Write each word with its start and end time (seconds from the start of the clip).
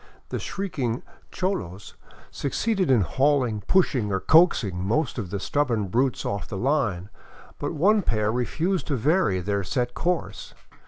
The 0.29 0.39
shrieking 0.39 1.03
cholos 1.31 1.93
suc 2.31 2.53
ceeded 2.53 2.89
in 2.89 3.01
hauling, 3.01 3.61
pushing, 3.67 4.11
or 4.11 4.19
coaxing 4.19 4.83
most 4.83 5.19
of 5.19 5.29
the 5.29 5.39
stubborn 5.39 5.89
brutes 5.89 6.25
off 6.25 6.47
the 6.47 6.57
line, 6.57 7.11
but 7.59 7.73
one 7.73 8.01
pair 8.01 8.31
refused 8.31 8.87
to 8.87 8.95
vary 8.95 9.41
their 9.41 9.63
set 9.63 9.93
course. 9.93 10.55